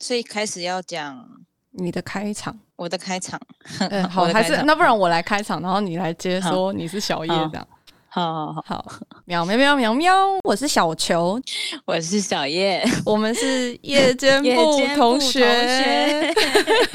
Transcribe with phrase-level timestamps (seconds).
[0.00, 1.26] 所以开始要讲
[1.72, 3.40] 你的开场，我的开场。
[3.80, 7.66] 嗯， 好，还是那不然我来开场，然后你来接说你是小叶这样。
[8.08, 8.94] 好好好，好，
[9.26, 10.14] 喵喵喵喵喵，
[10.44, 11.38] 我是小球，
[11.84, 16.32] 我是小叶， 我们是夜间部同学，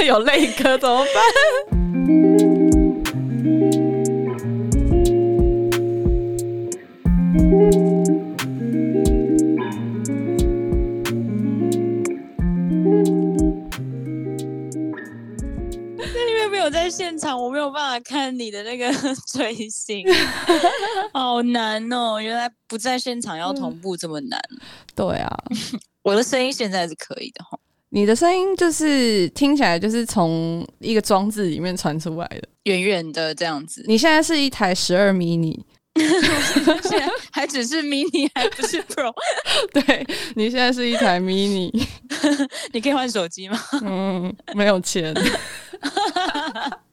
[0.04, 1.06] 有泪哥怎么
[1.70, 1.91] 办？
[17.12, 18.90] 现场我没有办法看你的那个
[19.28, 20.06] 嘴型，
[21.12, 22.22] 好难哦！
[22.22, 24.40] 原来不在现场要同步这么难。
[24.52, 24.60] 嗯、
[24.96, 25.44] 对啊，
[26.04, 27.60] 我的声音现在是可以的哈。
[27.90, 33.84] 你的声音就是听起来就是从一个装置里面传出来的，远远的这样子。
[33.86, 35.60] 你现在是一台十二 mini，
[35.96, 39.12] 现在还只是 mini，还不是 pro。
[39.74, 40.08] 对，
[40.38, 41.70] 你现在是一台 mini，
[42.72, 43.60] 你可以换手机吗？
[43.84, 45.14] 嗯，没有钱。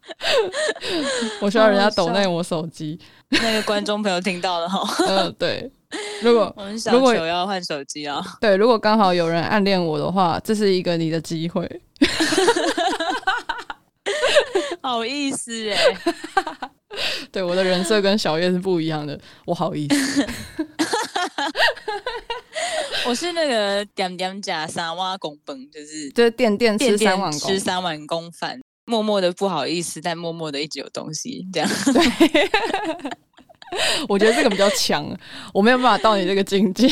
[1.40, 2.98] 我需要人家抖内我手机，
[3.30, 5.04] 那个观众朋友听到了哈。
[5.06, 5.70] 嗯， 对。
[6.20, 11.66] 如果 我们小球要换手机啊，对，如果刚好有人暗恋我的话，这是一个你的机会。
[14.82, 15.98] 好意思哎，
[17.32, 20.26] 对，我的人设跟小叶是不一样的，我好意思。
[23.06, 28.60] 我是那个点点加三碗公饭，就是就是垫垫吃三碗吃三碗公饭。
[28.88, 31.68] 默默的不好意思，但默默的一直有东西这样。
[31.92, 32.50] 对，
[34.08, 35.06] 我觉得这个比较强，
[35.52, 36.88] 我没有办法到你这个境界。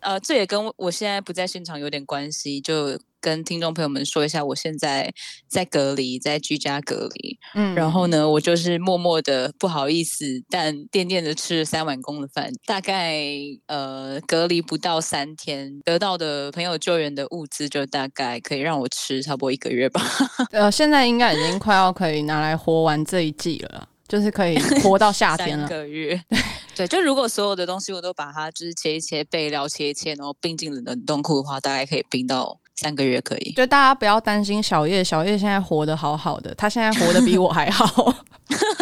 [0.00, 5.12] 呃，这也跟我现在不在现场有点关系，就跟听众朋友们说一下，我现在
[5.48, 7.38] 在隔离，在居家隔离。
[7.54, 12.50] 嗯，然后呢，我就是默默的不好意思，但垫垫的吃了三碗公的饭。
[12.66, 13.22] 大概
[13.66, 20.02] 呃隔离不到三天，得到的朋友救援的物资就大概可以让我吃差不多一个月吧。
[20.52, 23.88] 呃，现在应该已经快要可以拿来活完这一季了。
[24.08, 26.20] 就是可以 活到夏天了，三个月。
[26.74, 33.52] 对，就如果所有的东西我都把它就是切一切，备料切一切，然后冰进冷冻库的话，大概可以冰到三个月可以。
[33.52, 38.24] 就大家不要担心小叶，小叶现在活得好好的，他现在活得比我还好，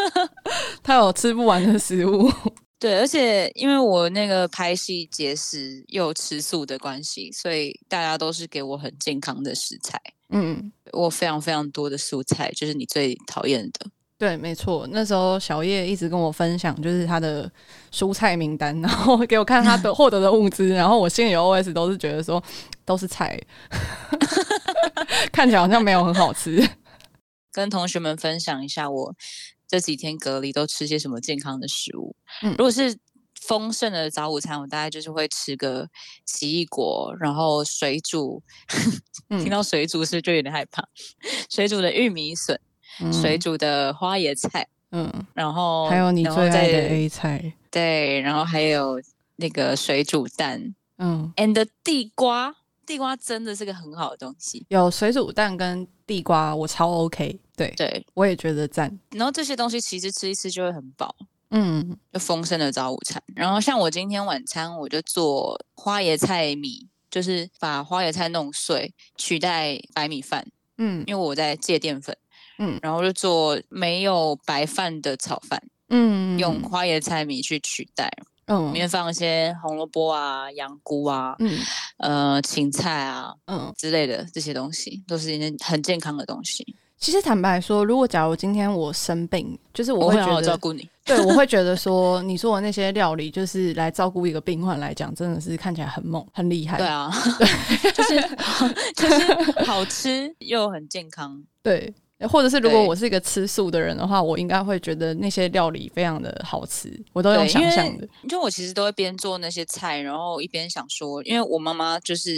[0.82, 2.30] 他有吃不完的食物。
[2.78, 10.00] 对，而且因为我那个拍戏节食又吃素的关系，所以大家都是给我很健康的食材。
[10.30, 13.90] 嗯，我非常非常多的素菜，就是你最讨厌的。
[14.18, 17.48] 对，没错，那时候小叶一直跟我分享，就是他的
[17.92, 22.42] 蔬菜名单， 然后给我看他的 获得的物资，然后我心里 OS 都是觉得说
[22.84, 23.40] 都是菜，
[25.30, 26.68] 看起来好像没有很好吃。
[27.52, 29.14] 跟同学们分享一下，我
[29.68, 32.16] 这几天隔离都吃些什么健康的食物。
[32.42, 32.98] 嗯，如果是
[33.40, 35.88] 丰盛的早午餐，我大概就是会吃个
[36.26, 38.42] 奇异果，然后水煮，
[39.30, 40.82] 嗯、听到水煮是不是就有点害怕？
[41.48, 42.60] 水煮的玉米笋。
[43.12, 49.00] 水煮的花椰菜，嗯，然后还有你最爱的 A 菜，对，然后还有
[49.36, 52.54] 那个水煮蛋，嗯，and 地瓜，
[52.86, 54.64] 地瓜真的是个很好的东西。
[54.68, 58.98] 有水煮蛋跟地瓜，我超 OK，对对，我也觉得赞。
[59.10, 61.14] 然后这些东西其实吃一吃就会很饱，
[61.50, 63.22] 嗯，就丰盛的早午餐。
[63.36, 70.46] 然后像我今天晚餐，我就做花椰菜米，就是把花椰菜弄碎取代白米饭，
[70.78, 72.16] 嗯，因为我在戒淀粉。
[72.58, 78.10] 嗯，然后就做没有白饭的炒饭，嗯，用花椰菜米去取代，
[78.46, 81.58] 嗯，里面放一些红萝卜啊、羊菇啊，嗯，
[81.98, 83.72] 呃，芹菜啊，嗯。
[83.76, 86.76] 之类的这些东西，都是一些很健康的东西。
[86.98, 96.76] 其实坦白说，如果假如今天我生病，就是我会觉得照顾你， 对，我会觉得说你说的那些料理，就是来照顾一个病患来讲，真的是看起来很猛、很厉害。
[96.76, 97.08] 对啊，
[97.38, 97.46] 对，
[97.94, 98.20] 就是
[98.96, 101.94] 就是好吃又很健康，对。
[102.26, 108.08] 或者是如果我是一个吃素的人的话，我应该会觉得那些料理非常的好吃，我都用想象的。
[108.28, 112.32] 就我其实都会边做那些菜，然后一边想说，因为我妈妈就是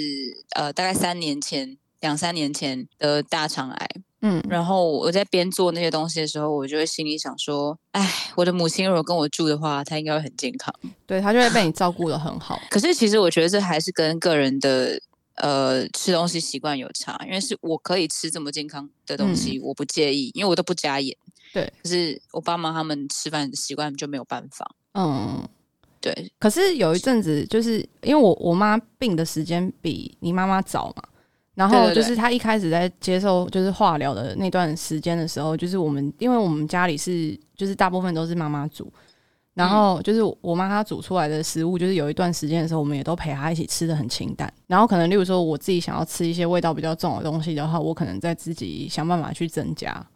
[0.55, 3.89] 呃大概三年前、两三年前的大肠癌，
[4.21, 10.75] 嗯，然后我在边做那些东西的时候，我就会心里想说，哎，我的母亲如果跟我住的话，她应该会很健康，
[11.07, 12.61] 对，她就会被你照顾的很好。
[12.69, 15.01] 可是其实我觉得这还是跟个人的。
[15.41, 21.17] 呃，吃东西习惯有差，因为是我可以吃这么健康的东西，嗯、我不介意，因为我都不加盐。
[21.53, 24.71] 对，可是我爸妈他们吃饭的习惯就没有办法。
[24.95, 25.43] 嗯，
[26.01, 26.31] 对。
[26.39, 31.03] 可是有一阵子，就是因为我我妈病的时间比你妈妈早嘛，
[31.55, 38.93] 然后就是她一开始在接受就是化疗的那段时间的时候，就是我们因为我们家里是就是大部分都是妈妈煮。
[39.61, 44.51] 然后就是我妈她煮出来的食物，就是有一段时间的时候，我们也都陪她一起吃的很清淡。
[44.67, 50.07] 然后可能例如说我自己想要吃一些味道比较重的东西的话，我可能再自己想办法去增加，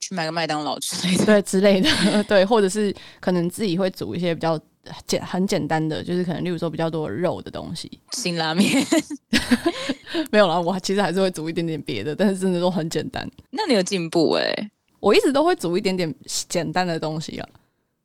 [0.00, 1.88] 去买个麦当劳之类的， 对之类的，
[2.28, 4.60] 对，或者是可能自己会煮一些比较。
[5.06, 8.70] 简很简单的，就是可能例如说比较多肉的东西，辛拉面
[10.30, 13.26] 没有啦，我其实还是会煮一点点别的，但是真的都很简单。
[13.48, 14.70] 那你有进步哎、欸？
[15.00, 16.14] 我一直都会煮一点点
[16.50, 17.48] 简单的东西啊。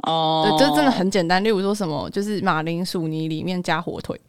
[0.03, 1.43] 哦，对，这真的很简单。
[1.43, 4.19] 例如说什么，就是马铃薯泥里面加火腿，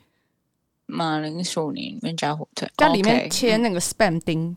[0.86, 4.56] 马铃薯泥里面加火腿，在里面切那个 spam 丁，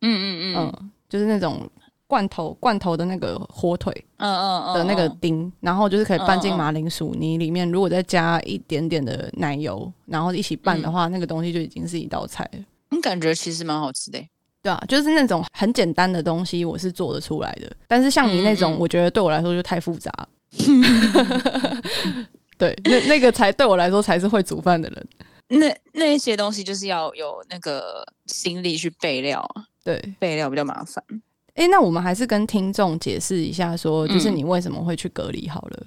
[0.00, 1.68] 嗯嗯嗯，嗯，就是那种。
[2.10, 7.70] 罐头罐头的那个火腿，嗯嗯嗯，的那个丁，然后就是可以拌进马铃薯泥里面。
[7.70, 12.64] 如果再加一点点的奶油，然后一起拌的话，那个东西就已经是一道菜了。
[12.90, 14.18] 嗯，感觉其实蛮好吃的。
[14.62, 17.70] 对啊，就是那种很简单的东西，我是做得出来的。
[17.88, 20.12] 但是像你那种，我觉得对我来说就太复杂。
[22.58, 25.08] 对，那那个才对我来说才是会煮饭的人。
[25.48, 29.42] 那那些东西就是要有那个心力去备料，
[29.82, 31.02] 对，备料比较麻烦。
[31.54, 35.78] 哎、欸，那我们还是跟听众解释一下，说就是你为什么会去隔离好了？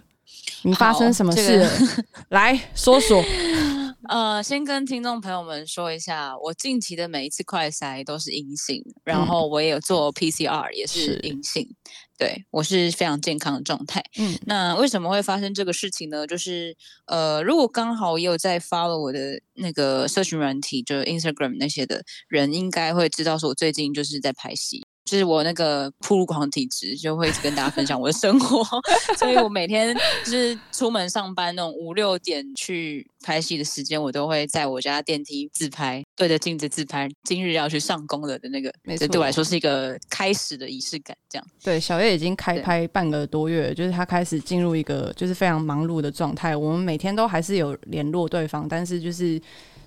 [0.64, 1.66] 嗯、你发生什么事
[2.30, 3.24] 来说说。
[4.10, 11.76] 呃，先跟听众朋友们说一下，我近期的每一次快筛都是阴性，然后我也有做 PCR 也是阴性，嗯、
[12.18, 14.04] 对，我是非常健康的状态。
[14.18, 16.28] 嗯，那为什么会发生这个事情呢？
[16.28, 24.83] 就是呃，如果刚好也有在 follow 我的那个社群软体，就是 Instagram 那些的人，应该会知道说我最近就是在拍戏。
[25.06, 28.64] 就是我那个铺路狂体质，就会一直跟大家分享我的生活，
[29.18, 37.10] 所以我每天就是出门上班那种五六点去拍戏的时间，我都会在我家电梯自拍，对着镜子自拍。
[37.24, 41.16] 今日要去上工了的那个，没错，对我来说是一个开始的仪式感。
[41.30, 46.56] 这样，对，小叶已经开拍半个多月，就是他开始进入一个就是非常忙碌的状态。
[46.56, 49.42] 我们每天都还是有联络对方，但是就是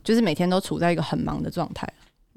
[0.04, 1.88] 就是每天都处在一个很忙的状态。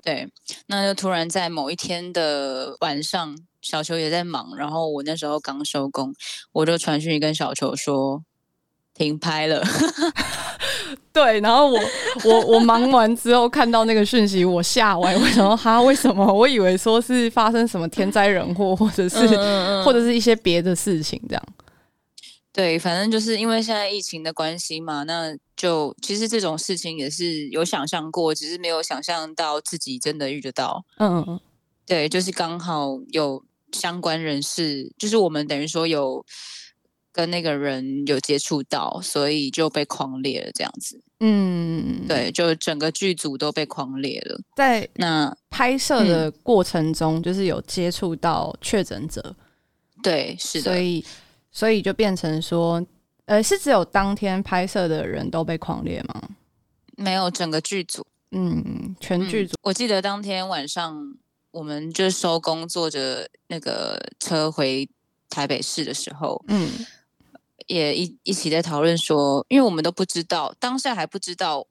[0.04, 0.28] 对，
[0.68, 6.14] 那就突然在某一天的晚上，小球也在忙，然后我那时候刚收工，
[6.52, 8.24] 我就传讯跟小球说
[8.94, 9.64] 停拍了。
[11.12, 11.80] 对，然后我
[12.24, 15.82] 我我忙完之后看到那个讯息，我吓歪，为什么哈？
[15.82, 16.26] 为什么？
[16.26, 19.18] 我以为说是发生什么天灾人祸，或者是
[19.84, 21.44] 或者是一些别的事情这样。
[22.52, 30.86] 对，反正就是因为现在疫情的关系嘛，那就其实这种事情也是有想象过，只是没有想象到自己真的遇得到。
[31.00, 31.38] 嗯嗯，
[31.86, 36.26] 对，就是刚好有相关人士，就是我们等于说有
[37.12, 41.02] 跟那个人有接触到，所以就被匡列了这样子。
[41.20, 44.40] 嗯，对，就整个剧组都被匡列了。
[44.56, 49.22] 在那拍摄的过程中，就是有接触到确诊者。
[49.26, 49.36] 嗯、
[50.02, 51.04] 对，是的，所以。
[51.52, 52.80] 所以就变成说，
[53.30, 56.30] 呃，是只有当天拍摄的人都被狂猎吗？
[56.98, 59.54] 没有，整个剧组，嗯，全剧组。
[59.54, 61.16] 嗯，我记得当天晚上，
[61.52, 64.90] 我们就收工，坐着那个车回
[65.30, 66.72] 台北市的时候，嗯，
[67.68, 71.68] 也一一起在讨论说，因为我们都不知道，当下还不知道，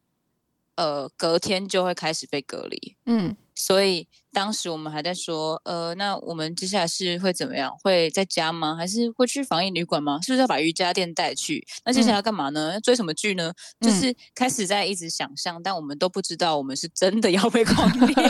[0.76, 3.36] 呃，隔天就会开始被隔离，嗯。
[3.60, 7.76] 所以当时我们还在说，呃，那我们接下来是会怎么样？
[7.82, 8.76] 会在家吗？
[8.76, 10.20] 还是会去防疫旅馆吗？
[10.22, 11.66] 是不是要把瑜伽垫带去？
[11.84, 12.72] 那接下来要干嘛呢？
[12.74, 13.52] 要追什么剧呢？
[13.80, 18.14] 嗯、就是开始在一直想象，但我们都不知道我们是真的要被匡列。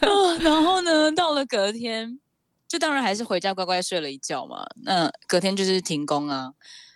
[0.00, 2.18] 哦，然后呢，到了隔天，
[2.66, 4.64] 就当然还是回家乖乖睡了一觉嘛。
[4.84, 6.52] 那隔天就是停工啊。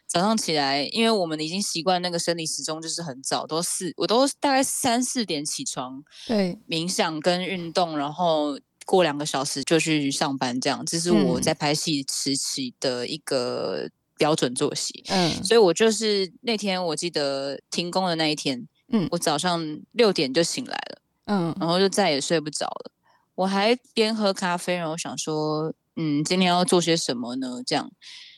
[0.09, 15.03] 早上起来，因为我们已经习惯那个生理时钟，就是很早，都四，我都大概三四点起床，对，冥想跟运动，然后过两个小时就去上班，这样，这是我在拍戏时期的一个标准作息。
[15.09, 22.93] 嗯，所以我就是那天我记得停工的那一天，嗯，我早上六点就醒来了，嗯，然后就再也睡不着了。
[23.35, 27.61] 我还边喝咖啡，然后想说，嗯，今天要做些什么呢？
[27.67, 27.91] 这样，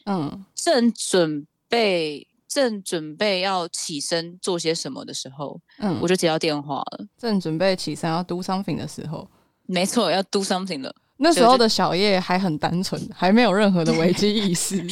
[0.06, 1.46] 嗯，正准。
[1.68, 7.06] 被正准备要起身做些什么的时候，嗯，我就接到电话了。
[7.18, 9.28] 正准备起身要 do something 的时候，
[9.66, 10.94] 没错，要 do something 了。
[11.18, 14.76] 那时候的小叶还很单纯，还没有任何的危机意识。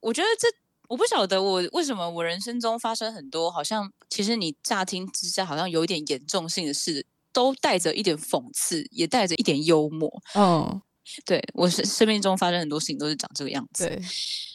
[0.00, 0.48] 我觉得这
[0.88, 10.22] 我不晓得我为什么我人生中发生很多好像其实你乍听之下好像有一点严重性的事，都带着一点讽刺，也带着一点幽默。
[10.34, 10.80] 嗯。
[11.26, 13.86] 对，我生生命中发生很多事情都是长这个样子。
[13.86, 14.00] 对，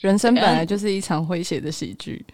[0.01, 2.25] 人生本来就是一场诙谐的喜剧。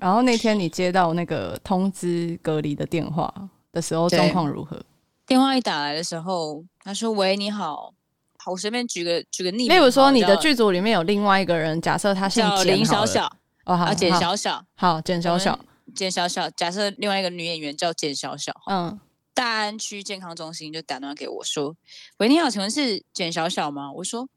[0.00, 3.32] 然后那天你接到那个通知隔离的电话
[3.72, 4.80] 的时候，状况如何？
[5.26, 7.94] 电话一打来的时候，他说：“喂，你好，
[8.38, 13.24] 好，我随便举个举个例子，例如说你的剧组里面有另外一个人，假设他姓叫林小小，
[13.64, 15.58] 哦好，简小小，好，简小小，
[15.94, 18.98] 简小小，假设另外一个女演员叫简小小，嗯，
[19.34, 21.76] 大安区健康中心就打电话给我说，
[22.18, 23.92] 喂，你好，请问是简小小吗？
[23.92, 24.28] 我说。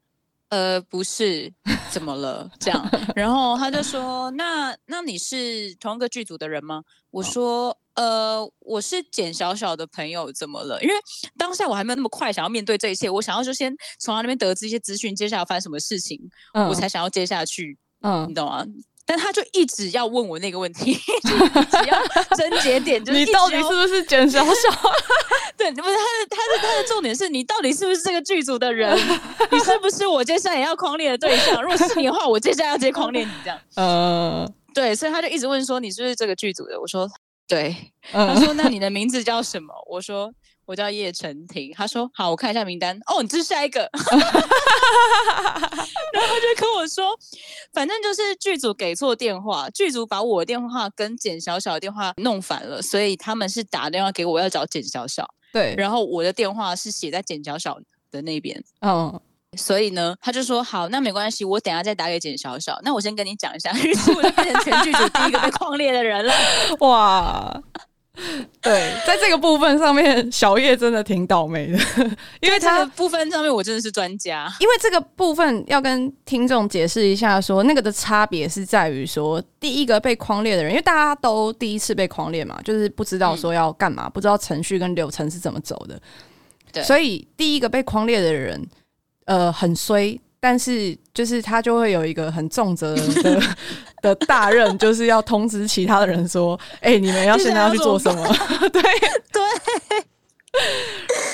[0.50, 1.52] 呃，不是，
[1.90, 2.50] 怎么了？
[2.58, 10.82] 这样， 然后他就说：“那那你是同一个剧组的人吗？”我说：“呃，我是简小小的朋友，怎么了？
[10.82, 10.94] 因为
[11.36, 16.18] 当下我还没有那么快想要面对这一切，我想要就先从他那边得知一些资讯，接下来发生什么事情，
[16.54, 17.76] 嗯、我才想要接下去。
[18.00, 18.64] 嗯，你懂吗？”
[19.08, 20.92] 但他就一直要问我那个问题，
[21.24, 21.98] 只要
[22.36, 24.52] 症结点，就是你到底是不是卷小 小？
[25.56, 28.94] 对，不是他的，他的，他的重点是你到底是不是这个剧组的人？
[29.50, 31.62] 你是不是我接下来也要狂恋的对象？
[31.62, 33.58] 如果是你的话，我接下来要直接狂恋你这样。
[33.76, 36.78] 嗯，对，所以他就一直问说你是不是这个剧组的？
[36.78, 37.08] 我说
[37.48, 37.74] 对。
[38.12, 39.74] 他说那你的名字叫什么？
[39.88, 40.32] 我说。
[40.68, 42.94] 我叫叶晨婷，他说好，我看一下名单。
[43.06, 44.28] 哦，你这是下一个， 然后
[46.12, 47.18] 他就跟我说，
[47.72, 55.26] 反正就是剧组给错电话，剧组把我的电话跟简小小的电话弄反了，所以他们是打电话给我要找简小小。
[55.54, 57.78] 对，然后我的电话是写在简小小
[58.10, 58.62] 的那边。
[58.82, 59.18] 嗯，
[59.56, 62.78] 所以呢，他就说好，那没关系，我等下再打给简小小。
[62.82, 66.32] 那我先跟你讲一下，于是我就变成全剧组第一个被框列的人了。
[66.80, 67.62] 哇！
[68.60, 71.78] 对，在这个部分上面，小叶真的挺倒霉的，
[72.40, 74.52] 因为他这个部分上面我真的是专家。
[74.58, 86.00] 因为这个部分要跟听众解释一下说，说那个的差别是在于说，第一个被框列的人，因为大家都第一次被框列嘛，就是不知道说要干嘛，嗯、不知道程序跟流程是怎么走的，
[86.72, 88.60] 对，所以第一个被框列的人，
[89.28, 90.18] 呃，很衰。
[90.40, 93.42] 但是，就是他就会有一个很重责 的
[94.00, 98.24] 的大任，就是要通知其他的人说：“哎、欸，你们要现在要去做什么？”
[98.72, 98.80] 对
[99.32, 99.42] 对。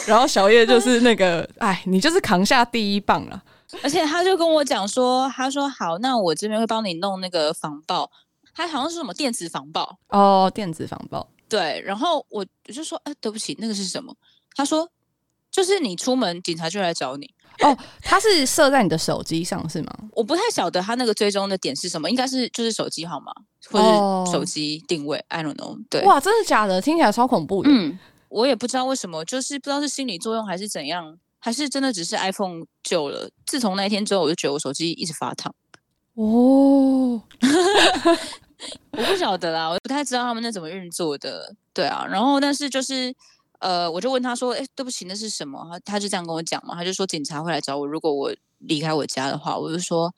[0.07, 3.43] 然后小叶就是那个，哎，你就是扛下第一棒了。
[3.83, 8.11] 而且他就跟我讲说：“他说好，那我这边会帮你弄那个防爆，
[8.55, 11.83] 他好像是什么电子防爆哦，电子防爆。”对。
[11.85, 14.17] 然后我就说：“哎，对不起，那个是什么？”
[14.57, 14.89] 他说
[15.53, 17.31] ：“就是你出门，警察就来找你。”
[17.64, 19.92] 哦，它是设在你的手机上是吗？
[20.12, 23.33] 我不太晓得它那个追踪的点是什么，应该是就是手机号码
[23.71, 25.16] 或者手机定位。
[25.18, 25.26] Oh.
[25.28, 25.78] I don't know。
[25.88, 26.80] 对，哇，真的假的？
[26.80, 27.71] 听起来超恐怖的。
[27.71, 33.28] 嗯，我也不知道为什么，就是不知道是心理作用还是怎样，还是真的只是 iPhone 旧了。
[33.47, 35.54] 自从那一天之后，我就觉得我手机一直发烫。
[36.14, 37.23] 哦，
[38.92, 41.54] 我不晓得啦，我不太知道他们那怎么运作的。
[41.73, 43.14] 对啊，然后但是就是。
[43.64, 50.12] 呃，我就问他说：“哎，对不起，那是什么？”他就这样跟我讲嘛，他就说警察会来找我，如果我离开我家的话，我就说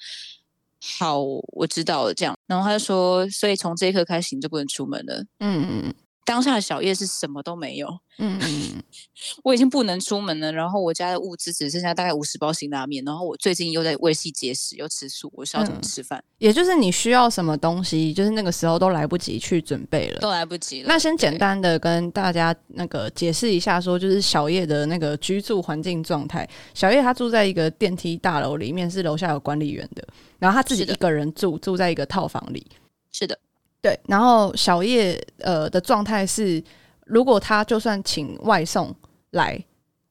[0.99, 1.21] 好，
[1.55, 2.13] 我知道了。
[2.13, 5.23] 这样，然后他就说，所以从这一刻开始你就不能出门了。
[5.39, 5.95] 嗯嗯嗯。
[6.27, 8.83] 当下的小叶是什么都没有，嗯嗯，
[9.45, 16.23] 我已经不能出门了，然后我家的物资只剩下大概五十包辛拉面，然后我最近又在胃系节食，又吃素，我需要怎么吃饭？
[16.39, 20.89] 也就是你需要什么东西，就是那个时候都来不及去准备了，都来不及了。
[20.89, 26.47] 那先简单的跟大家那个解释一下，说就是小叶的那个居住环境状态。
[26.75, 30.07] 小叶他住在一个电梯大楼里面，是楼下有管理员的，
[30.41, 32.67] 然后他自己一个人住，住在一个套房里，
[33.13, 33.39] 是的。
[33.87, 36.61] 对，然后小叶呃的状态是，
[37.05, 38.93] 如果他就算请外送
[39.31, 39.65] 来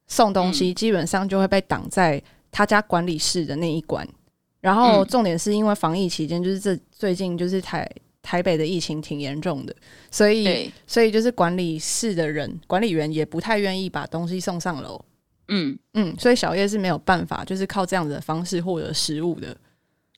[0.08, 4.08] 送东西，嗯、基本上就会被挡在他家管理室的那一关。
[4.62, 7.86] 然后重点是因为防疫期间，就是这最近就是台
[8.22, 9.76] 台北的疫情挺严重的，
[10.10, 15.04] 所以所以就是管理室的人管理员也不太愿意把东西送上楼。
[15.50, 19.58] 嗯嗯，所以小叶是没有办法，就是靠这样子的方式获得食物的。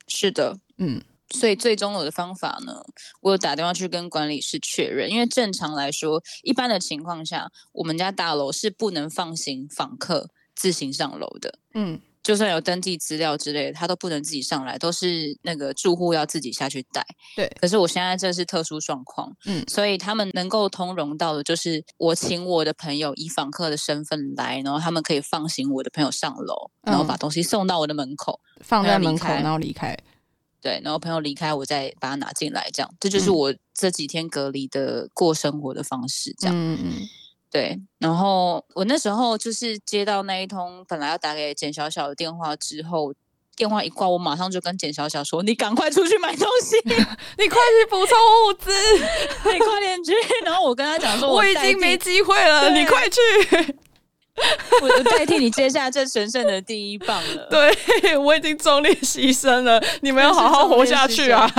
[0.07, 1.01] 是的，嗯。
[1.35, 2.73] 所以最终我的方法呢，
[3.21, 11.59] 我有打电话去跟管理室确认，因为正常来说，一般的情况下，我们家大楼是不能放行访客自行上楼的。
[11.73, 17.05] 嗯，就算有登记资料之类的，他都不能自己上来，都是那个住户要自己下去带。
[17.35, 29.97] 对，可是我现在这是特殊状况，嗯，所以他们能够通融到的，就是我请我的朋友以访客的身份来，然后他们可以放行我的朋友上楼，然后把东西送到我的门口，嗯、放在门口，然后离开。
[30.67, 36.53] 对，然后朋友离开，我再把它拿进来，这样，这就是我这几天隔离的过生活的方式，这样。
[36.53, 36.93] 嗯嗯。
[37.49, 43.13] 对，然后我那时候就是接到那一通本来要打给简小小的电话之后，
[43.55, 48.17] 电话一挂，我马上就跟简小小说：“你赶快出去买东西， 你快去补充
[48.49, 48.69] 物资，
[49.53, 50.11] 你快点去。”
[50.43, 53.21] 然后我跟他讲说：“我已经没机会了，你快去。”
[54.81, 57.47] 我就代替你接下这神圣的第一棒了。
[57.49, 61.49] 对， 我已经壮烈牺牲了，你们要好好活下去啊！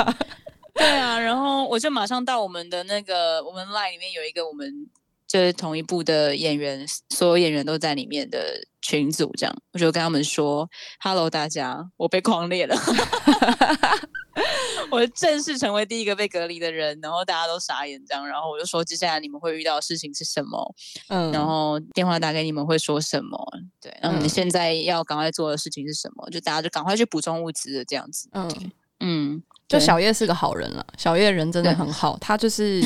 [0.75, 4.89] 对啊，然后我就马上到我们的那个，我们 line 里面有一个我们
[5.29, 10.69] 就是同一部的演员，所有演员都在里面的群组，这样我就跟他们说
[11.01, 12.75] ：“Hello，大家，我被匡列了。
[14.91, 20.75] ”我正式成为第一个被隔离的人，然后大家都傻眼，这样，然后我就说，接下来你们会遇到的事情是什么？
[21.09, 23.39] 嗯，然后电话打给你们会说什么？
[23.83, 26.27] 对，然后你们现在要赶快做的事情是什么？
[26.29, 28.31] 嗯、就大家就赶快去补充物资的这样子。
[28.33, 28.71] 嗯
[29.01, 32.81] 嗯，就小叶是个好人了，小叶人真的很好，他就是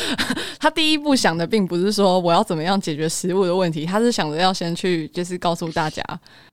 [0.60, 6.02] 他第一步想的并不是说我要怎么样解决食物的问题，他是想着要先去就是告诉大家，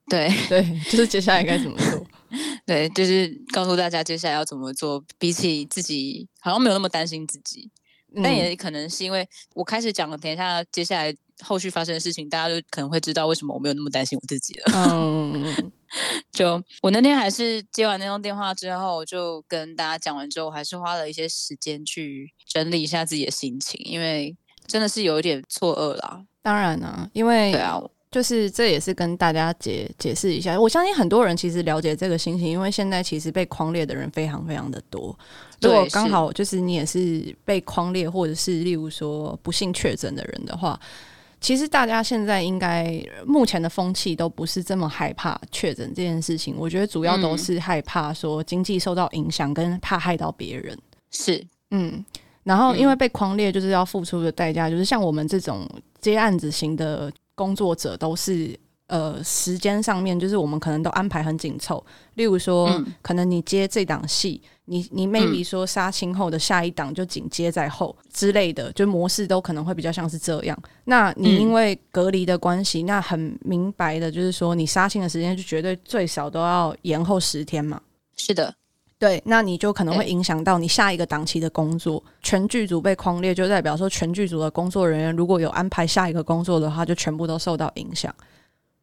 [0.09, 2.05] 对对，就是接下来该怎么做。
[2.65, 5.03] 对，就是告诉大家接下来要怎么做。
[5.19, 7.69] 比起自己，好像没有那么担心自己，
[8.15, 14.73] 嗯、但也可能是因为我开始讲了，等一下接下来后续发生的事情，大家就可能会知道为什么我没有那么担心我自己了。
[14.75, 15.71] 嗯，
[16.31, 24.35] 就我那天还是接完那通电话之后，就跟大家讲完之后，还是花了一些时间去整理一下自己的心情，因为
[24.67, 26.23] 真的是有一点错愕啦。
[26.41, 27.81] 当然啊，因为对啊。
[28.11, 35.13] 就是这也是跟大家解解释一下，我相信很多人其实了解这个心情，因为现在其实被框列的人非常非常的多。
[35.59, 40.79] 如果刚好就是你也是被框列，或者是例如说不幸确诊的人的话，
[41.39, 46.55] 其实大家现在应该目前的风气都不是这么害怕确诊这件事情。
[46.57, 50.77] 我觉得主要都是害怕说经济受到影响，跟怕害到别人。
[51.11, 52.03] 是，嗯，
[52.43, 57.11] 然后因为被匡列，就是要付出的代价，就是像我们这种接案子型的。
[57.37, 61.83] 工作者都是呃，时间上面就是我们可能都安排很紧凑。
[62.13, 70.57] 例如说，嗯、可能你接这档戏，你你 maybe 说杀青后的下一档就紧接在后之类的，就模式都可能会比较像是这样。
[70.83, 77.81] 那你因为隔离的关系，嗯、那很明白的就是说，你杀青的时间就绝对最少都要延后十天嘛。
[78.15, 78.53] 是的。
[78.97, 82.01] 对，那你就可能会影响到你下一个档期的工作。
[82.21, 88.13] 全剧组被框列，就代表说全剧组的工作人员如果有安排下一个工作的话，就全部都受到影响。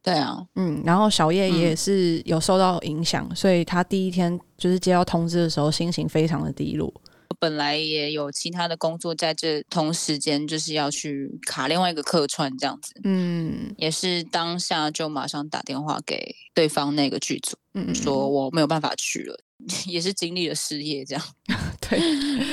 [0.02, 6.92] 对啊，嗯，然后小叶也是有受到影响，嗯、所以他第一天就是接到通知的时候，心情非常的低落。
[7.28, 12.92] 我本来也有其他的工作在这同时间，就是要去卡另外一个客串这样子。
[13.04, 19.38] 嗯，也是当下就马上打电话给对方那个剧组，嗯，说我没有办法去了。
[19.86, 21.24] 也是经历了失业这样，
[21.88, 22.00] 对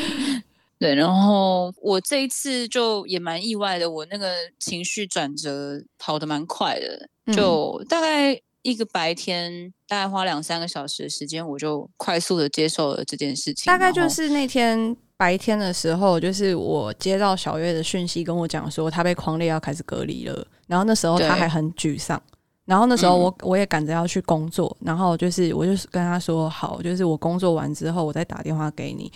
[0.78, 13.66] 对，然后我这一次就也蛮意外的，我那个情绪转折跑得蛮快的，就大概一个白天，大概花两三个小时的时间，我就快速的接受了这件事情。
[13.66, 22.22] 大概就是那天白天的时候，就是我接到小月的讯息，跟我讲说她被匡列要开始隔离了，然后那时候她还很沮丧。
[22.66, 29.12] 然后那时候我我也赶着要去工作，嗯、然后就是我就跟他说好，就是我工作完之后我再打电话给你。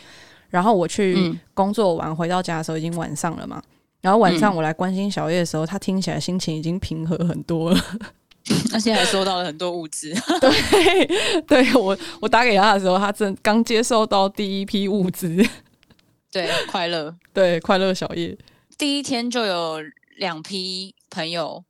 [0.49, 3.61] 然后我去工作完回到家的时候已经晚上了嘛。
[4.03, 7.79] 然后晚上我来关心小叶的时候，他听起来心情已经平和很多了，
[8.73, 10.13] 而且还收到了很多物资。
[10.39, 15.43] 对，对我我打给他的时候，他正刚接受到第一批物资。
[16.29, 18.37] 对，快乐，对，快乐小叶，
[18.77, 19.79] 第一天就有
[20.17, 21.63] 两批朋友。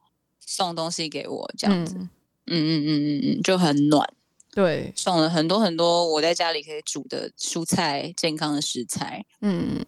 [0.46, 2.10] 送东西给我这样子，嗯
[2.48, 4.08] 嗯嗯嗯嗯，就很暖。
[4.54, 9.26] 对，送了很多很多我在家里可以煮的蔬菜、健康的食材。
[9.42, 9.84] 嗯，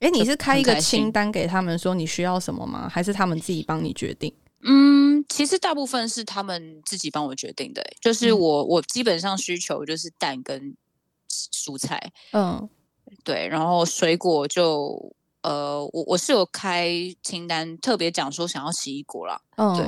[0.00, 2.88] 哎、欸，你是开一个清单给他们说你需要什么吗？
[2.88, 4.32] 还是他们自己帮你决定？
[4.62, 7.82] 嗯，其实大部分是他们自己帮我决定的。
[8.00, 10.76] 就是我、嗯、我基本上需求就是蛋跟
[11.28, 12.12] 蔬菜。
[12.32, 12.68] 嗯，
[13.24, 15.14] 对，然后水果就。
[15.42, 16.90] 呃，我我是有开
[17.22, 19.40] 清单，特别讲说想要奇异果啦。
[19.56, 19.86] 嗯，对，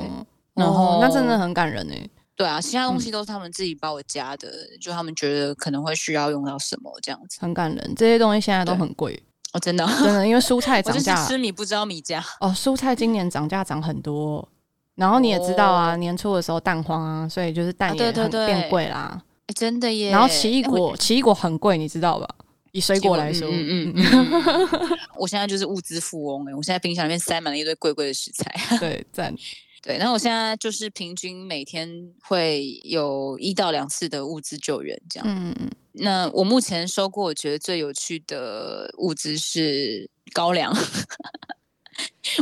[0.53, 1.93] 然后、哦、那真的很感人呢。
[2.33, 7.93] 对啊，其他东西都是他们自己帮我加的，嗯、就他们觉得可能会需要用到什么这样子，很感人。
[7.93, 9.21] 这些东西现在都很贵
[9.53, 12.53] 哦，真的真的，因为蔬菜 涨价，吃米不知道米价哦。
[12.55, 14.47] 蔬菜今年涨价涨很多，
[14.95, 19.21] 然后你也知道啊，哦、年初的时候蛋荒啊，所以就是蛋也很变贵啦。
[19.55, 20.11] 真的耶。
[20.11, 22.27] 然后奇异果，奇异果很贵，你知道吧？
[22.71, 24.69] 以水果来说，嗯嗯，嗯
[25.17, 28.53] 我现在就是物资富翁哎、欸，我现在冰箱里面塞满了一堆贵贵的食材。
[28.77, 29.35] 对，赞。
[29.81, 31.89] 对，那我现在就是平均每天
[32.21, 35.27] 会有一到两次的物资救援，这样。
[35.27, 35.69] 嗯嗯。
[35.99, 40.73] 那我目前收过，我觉得最有趣的物资是高粱，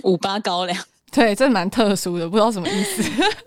[0.03, 0.77] 五八高粱。
[1.11, 3.03] 对，这蛮特殊的，不知道什么意思。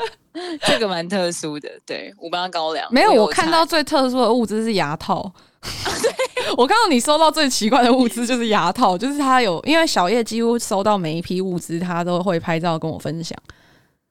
[0.66, 2.88] 这个蛮特殊的，对，五八高粱。
[2.90, 5.30] 没有，我，看到最特殊的物资是牙套。
[6.56, 13.38] 我看到你收到最奇怪的物资就是牙套，就是他有，因为小叶几乎收到每一批物资，他都会拍照跟我分享。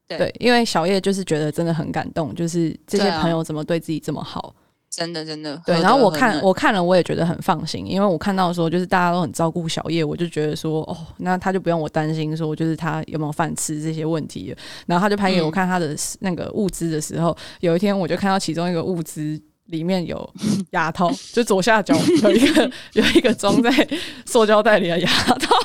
[0.08, 4.54] 对，对，因为小叶就是觉得真的很感动，就是这些朋友怎么对自己这么好。
[4.90, 5.62] 真的真的。
[5.66, 14.58] 对，然后我看我看了，我也觉得很放心，因为我看到说就是大家都很照顾小叶，我就觉得说哦，那他就不用我担心说就是他有没有饭吃这些问题了。
[14.88, 19.42] 然后他就拍给我看他的那个物资的时候，嗯、有一天我就看到其中一个物资。
[19.70, 20.28] 里面有
[20.72, 23.70] 牙套，就左下角有一个 有一个装在
[24.26, 25.56] 塑胶袋里的牙套，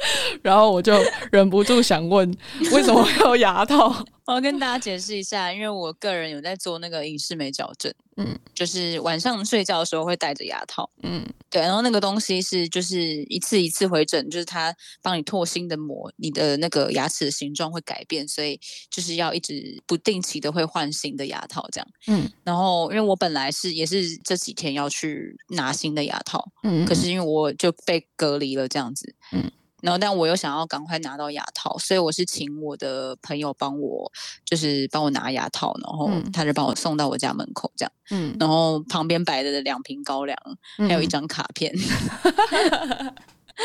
[0.42, 0.94] 然后我就
[1.30, 2.30] 忍不住想问，
[2.72, 4.04] 为什么会有牙套？
[4.26, 29.50] 我要跟大家解释一下，因为我个人有在做那个隐适美矫正，嗯，就是晚上睡觉的时候会戴着牙套，嗯，对，然后那个东西是就是一次一次回诊，就是它帮你拓新的膜，你的那个牙齿的形状会改变，所以就是要一直不定期的会换新的牙套这样，嗯，然后因为我本来是也是这几天要去拿新的牙套，嗯，可是因为我就被隔离了这样子，嗯。
[29.80, 34.10] 然后，但我又想要赶快拿到牙套，所以我是请我的朋友帮我，
[34.44, 37.92] 就是帮我拿牙套，然后他就帮我送到我家门口这样。
[38.10, 40.36] 嗯，然后旁边摆着的两瓶高粱，
[40.78, 41.72] 还有一张卡片。
[41.74, 43.14] 嗯、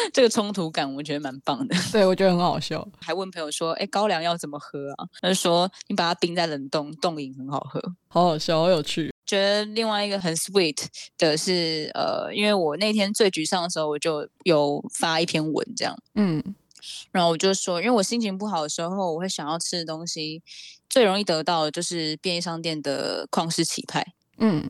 [0.12, 1.76] 这个冲突感我觉得蛮棒的。
[1.92, 2.86] 对，我觉得很好笑。
[3.00, 9.13] 还问朋友说：“哎，高粱要怎么喝啊？”他就说：“你把它冰在冷冻，冻饮很好喝。”好好笑，好有趣。
[9.34, 10.78] 觉得另外一个很 sweet
[11.18, 16.54] 的是，呃，因为我那天最沮丧的时候，我就有发一篇文这样，嗯，
[17.12, 20.44] 然后我就说，因为我心情不好的时候，我会想要吃的东西，
[20.88, 24.70] 最容易得到的就是便利商店的旷世奇派，嗯，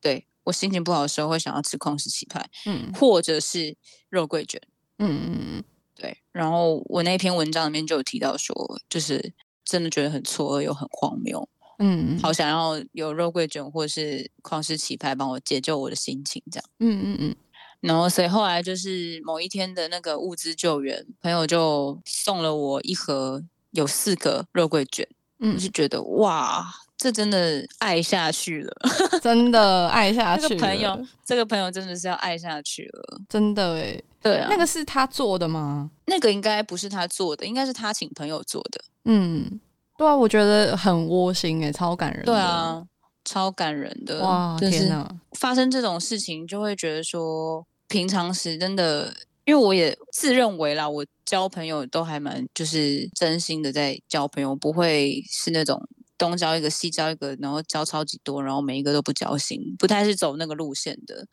[0.00, 3.76] 对，我心情不好的时候会想要吃旷世奇派，嗯，或者是
[4.08, 4.58] 肉桂卷，
[4.96, 11.46] 嗯嗯嗯，对，然后我那篇文章里面就有提到说，就是真的觉得很错愕又很荒谬。
[11.80, 16.64] 嗯，好想要有肉桂卷或是旷世奇派帮我解救我的心情，这样。
[16.78, 17.36] 嗯嗯嗯。
[17.80, 25.08] 然后所以后来就是某一天的那个物资救援，朋友就送了我一盒有四个肉桂卷。
[25.38, 28.72] 嗯，我就觉得哇，这真的爱下去了，
[29.22, 30.48] 真的爱下去了。
[30.50, 33.98] 这个朋友，这个朋友真的是要爱下去了，真的哎。
[34.20, 35.90] 对啊，那个是他做的吗？
[36.04, 38.84] 那个应该不是他做的，应该是他请朋友做的。
[39.06, 39.58] 嗯。
[40.00, 42.24] 对啊，我觉得很窝心诶，超感人。
[42.24, 42.82] 对啊，
[43.22, 44.56] 超感人的哇！
[44.58, 45.06] 天哪，
[45.38, 55.86] 发生这种事情就会觉得说，平常时真的，因为我也自认为啦，我交朋友都还蛮就是真心的在交朋友，不会是那种
[56.16, 61.26] 东交一个西交一个，然后交超级多，然后每一个都不交心，不太是走那个路线的。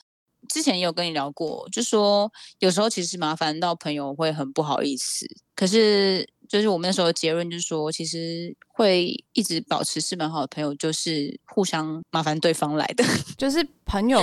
[0.50, 5.26] 之前也有跟你聊过，就说有时候其实麻烦到朋友会很不好意思，
[5.56, 6.28] 可是。
[6.48, 13.04] 就是我们那时候的结论，就是说，其实会一直保持是蛮好的朋友，就是互相麻烦对方来的。
[13.38, 14.22] 就是朋友，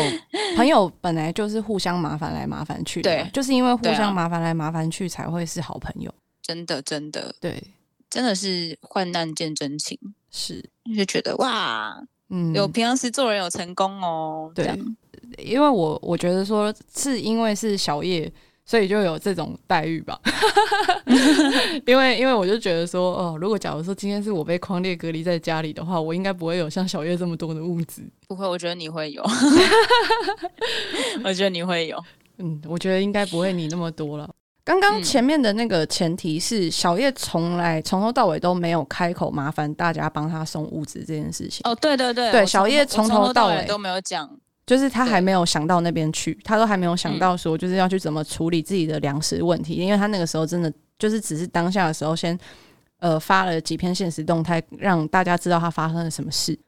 [0.56, 6.12] 朋友本来就是互相麻烦来麻烦去的，对，就是因为互相麻烦来麻烦去，才会是好朋友。
[6.42, 7.62] 真的，真的，对，
[8.08, 9.98] 真的是患难见真情，
[10.30, 10.64] 是
[10.96, 14.50] 就觉得哇，嗯，有平常时做人有成功哦。
[14.54, 14.66] 对，
[15.38, 18.32] 因为我我觉得说是因为是小叶。
[18.66, 20.18] 所以就有这种待遇吧，
[21.87, 28.03] 因为因为我就觉得说，哦，如果假如说今天是我被框列隔离在家里的话，我应该不会有像小叶这么多的物资。
[28.27, 29.22] 不会，我觉得你会有，
[31.24, 32.03] 我觉得你会有。
[32.38, 34.29] 嗯，我觉得应该不会你那么多了。
[34.64, 41.61] 刚刚前面的那个前提是小叶从来从头到尾都没有开口麻烦大家帮他送物资这件事情。
[41.64, 44.27] 哦，对对对，对，小叶从头到尾都没有讲。
[44.66, 52.38] 就是他还没有想到那边去，他都还没有想到说，就是要去怎么处理自己的粮食问题，因为他那个时候真的就是只是当下的时候先，
[52.98, 56.59] 呃，发了几篇现实动态，让大家知道他发生了什么事。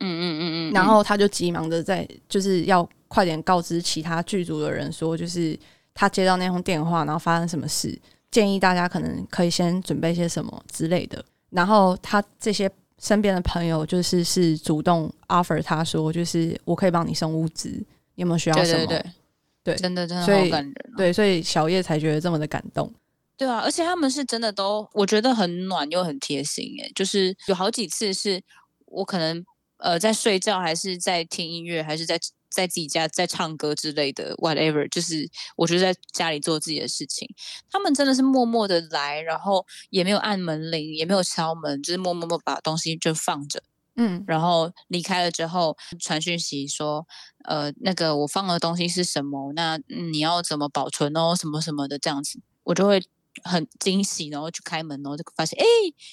[0.00, 5.56] 嗯嗯嗯嗯，然后他就急忙的在就是要快点告知其他剧组的人说，就是
[5.94, 7.96] 他接到那通电话，然后发生什么事，
[8.32, 11.24] 建议大家可能可以先准备些什么之类的。
[11.50, 12.68] 然后他这些。
[13.04, 18.86] 身边的朋友就是是主动 offer 他说，就是我可以帮你送物资，你有没有需要什么？
[18.86, 20.96] 对，对，对，对，真的真的好感人啊。
[20.96, 22.90] 对，所以小叶才觉得这么的感动。
[23.36, 28.40] 对啊，而且他们是真的都，我觉得很暖又很贴心诶，就是有好几次是
[28.86, 29.44] 我可能
[29.76, 32.18] 呃在睡觉，还是在听音乐，还是在。
[32.54, 37.28] 在自己家在唱歌之类的，whatever，就是我就在家里做自己的事情。
[37.70, 43.62] 他们真的是默默的来，然后也没有按门铃，也没有敲门，就是默默默把东西就放着，
[43.96, 47.06] 嗯，然后离开了之后传讯息说，
[47.44, 49.52] 呃，那个我放的东西是什么？
[49.54, 51.34] 那你要怎么保存哦？
[51.34, 53.02] 什么什么的这样子，我就会
[53.42, 55.66] 很惊喜，然后去开门，然后就发现，哎，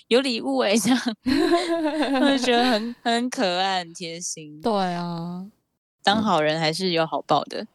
[0.07, 0.99] 有礼物哎，这样，
[2.21, 4.59] 我就觉得很很可爱，很贴心。
[4.59, 5.45] 对啊。
[6.03, 7.65] 当好人还是有好报的，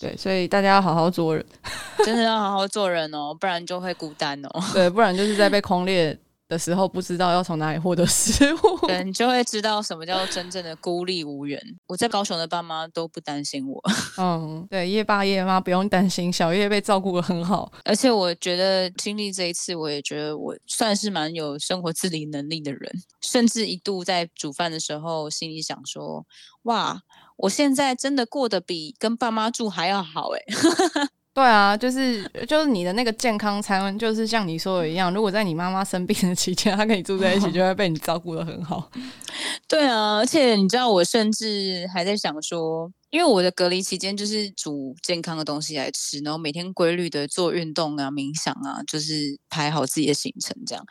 [0.00, 1.44] 对，所以大家要好好做人，
[2.04, 4.50] 真的要好好做人哦，不然就会孤单哦。
[4.72, 11.58] 对，不然就是在被匡列的时候，不知道要从哪里获得食物，对，你就会知道什么叫真正的孤立无援。
[11.86, 13.82] 我在高雄的爸妈都不担心我。
[14.18, 17.72] 嗯，对，夜爸夜妈不用担心，小叶被照顾的很好。
[17.84, 26.26] 而且我觉得经历这一次，我也觉得我算是蛮有生活自理能力的人，甚至一度在煮饭的时候，心里想说：
[26.64, 27.00] 哇，
[27.36, 30.40] 我现在真的过得比跟爸妈住还要好哎。
[31.34, 38.90] 对啊，就是就是你的那个健康餐，就是像你说的一样，如果在你妈妈生病的期间，她跟你住在一起，就会被你照顾的很好。
[39.66, 50.84] 对啊，而且你知道，我甚至还在想说，因为我的隔离期间就是煮健康的东西来吃，然后每天规律的做运动啊、冥想啊，就是排好自己的行程这样。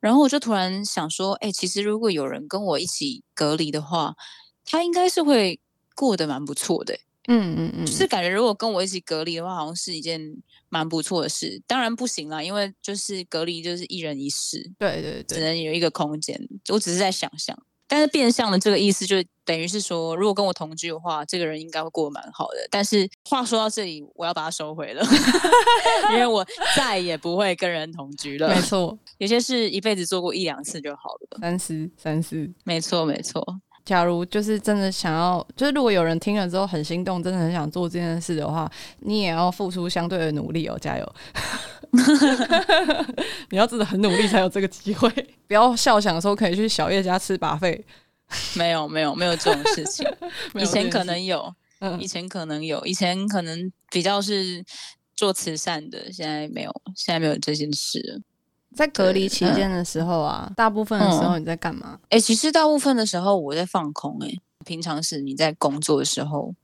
[0.00, 4.12] 然后我就突然想说，哎，其实如果有人跟我一起隔离的话，
[4.66, 5.58] 他应该是会
[5.98, 6.96] 过得蛮不错的。
[7.26, 10.18] 嗯嗯嗯，就是感觉如果跟我一起隔离的话，好像是一件
[10.68, 11.60] 蛮不错的事。
[11.66, 16.40] 当然不行啦，因为就是隔离就是一人一室，对对对，只能有一个空间。
[16.68, 17.54] 我只是在想象，
[17.86, 22.66] 但是变相的这个意思就等于是说，如果跟我同居的话，这个人应该会过得蛮好的。
[22.70, 25.04] 但是话说到这里，我要把它收回了，
[26.14, 28.48] 因为我再也不会跟人同居了。
[28.48, 31.38] 没错，有些事一辈子做过一两次就好了。
[31.42, 33.60] 三思三思，没错没错。
[33.88, 38.70] 假如就是真的想要，就是如果有人听了之后很心动，真的很想做这件事的话，
[39.00, 41.14] 你也要付出相对的努力哦，加油！
[43.48, 45.08] 你要真的很努力才有这个机会，
[45.48, 47.82] 不要笑想说可以去小叶家吃 buffet。
[48.54, 50.06] 没有没有 没有这种事情，
[50.52, 51.50] 以前可能有，
[51.98, 54.62] 以前可能有，以前可能比较是
[55.16, 58.20] 做慈善的，现在没有，现在没有这件事。
[58.78, 61.98] 在隔离期间的时候啊，嗯、大部分的时候你在干嘛？
[62.04, 64.28] 哎、嗯欸，其实大部分的时候我在放空、欸。
[64.28, 66.54] 哎，平常时你在工作的时候，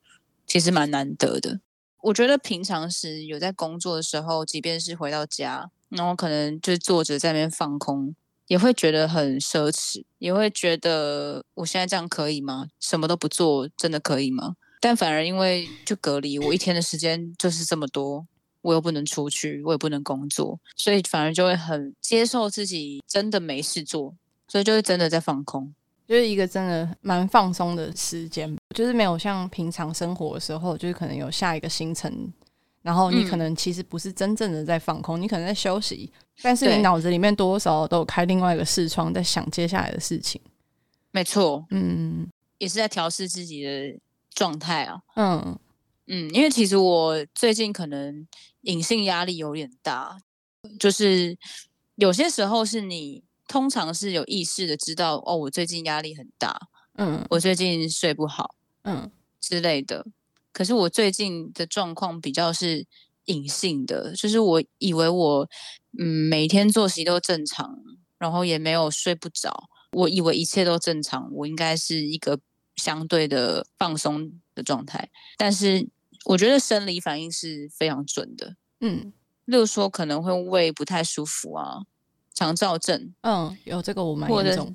[0.47, 1.59] 其实蛮难得的。
[2.03, 8.15] 我觉得平常时有在工作的时候，即便是回到家，然后可能就坐着在那边放空，
[8.47, 12.69] 也会觉得很奢侈，也会觉得我现在这样可以吗？
[12.79, 14.55] 什么都不做，真的可以吗？
[14.81, 18.25] 但反而因为就隔离，我一天的时间就是这么多。
[18.65, 24.15] 我又不能出去，我也不能工作，所以反而就会很接受自己真的没事做，
[24.49, 25.71] 所以就会真的在放空，
[26.09, 32.33] 就是一个真的蛮放松的时间，就是没有像平常生活的时候，就是可能有下一个行程，
[32.81, 40.41] 然后你可能其实不是真正的在放空，嗯、你可能在休息，但是你脑子里面多多少少都有开另外一个视窗，在想接下来的事情。
[41.11, 43.99] 没错，嗯，也是在调试自己的
[44.31, 45.59] 状态啊，嗯。
[46.07, 48.27] 嗯，因为其实我最近可能
[48.63, 50.19] 隐性压力有点大，
[50.79, 51.37] 就是
[51.97, 56.59] 有些时候是你通常是有意识的知道哦，我最近压力很大，
[56.97, 60.07] 嗯，我最近睡不好，嗯之类的。
[60.53, 62.87] 可是我最近的状况比较是
[63.25, 65.49] 隐性的，就是我以为我
[65.99, 67.77] 嗯每天作息都正常，
[68.19, 72.39] 然后也没有睡不着，我以为一切都正常，我应该是一个
[72.77, 75.89] 相对的放松的状态，但是。
[76.27, 79.13] 我觉得生理反应是非常准的，嗯，
[79.45, 81.83] 例如说可能会胃不太舒服啊，
[82.33, 84.75] 肠燥症，嗯，有这个我蛮严重，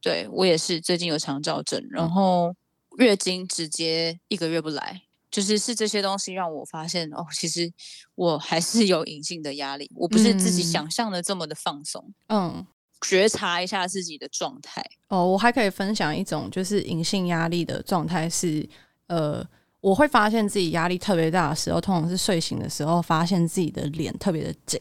[0.00, 2.52] 对我也是最近有肠燥症，然后
[2.98, 7.72] 月经直接一个月不来，就是是这些东西让我发现哦，其实
[8.16, 12.66] 我还是有隐性的压力，我不是自己想象的这么的放松，嗯，
[13.00, 14.84] 觉察一下自己的状态。
[15.06, 18.68] 哦，我还可以分享一种就是隐性压力的状态是，
[19.14, 19.46] 呃。
[19.82, 24.80] 我会发现自己压力特别大的时候，通常是睡醒的时候，发现自己的脸特别的紧。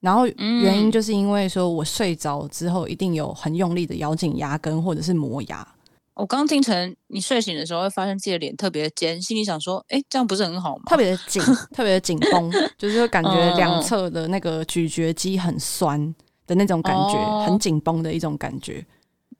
[0.00, 5.66] 然后原因就是因为说我睡着之后，一定有很用力的咬紧牙根或者是磨牙。
[6.12, 10.82] 我刚刚听成你睡醒的时候会发现自己的脸特别的尖，心里想说：哎，这样不是很好吗？
[10.84, 11.42] 特别的紧，
[11.72, 16.14] 特别的紧绷，就是感觉两侧的那个咀嚼肌很酸
[16.46, 18.84] 的那种感觉，很紧绷的一种感觉。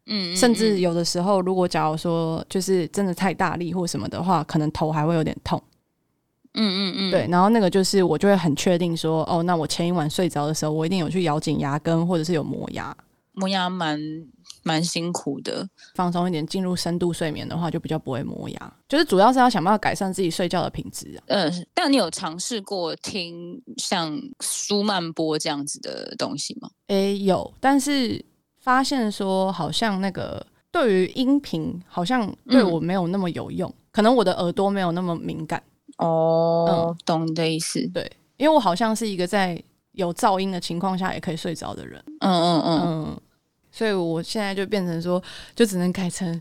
[0.07, 5.63] 嗯，甚至有的时候，如果假如说就是真的太大力或什么的话，可能头还会有点痛。
[6.57, 12.97] 嗯嗯嗯，对，然后那个就是我就会很确定说，哦，那我前一晚睡着的时候，我一定有去咬紧牙根，或者是有磨牙。
[13.33, 13.99] 磨牙蛮
[14.63, 18.73] 蛮辛苦的，放松一点，进入深度睡眠的话，就比较不会磨牙。
[18.89, 21.25] 就是主要是要想办法改善自己睡觉的品质啊。
[21.27, 26.71] 嗯，但你有尝试过听像舒曼波这样子的东西吗？
[26.89, 28.25] 诶，有，但是。
[28.65, 35.63] 发现说，好像那个对于音频，好像对我没有那么有用，嗯、可能我的耳朵没有那么敏感。
[35.99, 37.87] 哦，嗯、懂你的意思。
[37.89, 42.03] 对，因为我好像是一个在有噪音的情况下也可以睡着的人。
[42.21, 43.21] 嗯嗯嗯嗯，
[43.71, 45.23] 所以我现在就变成说，
[45.55, 46.41] 就只能改成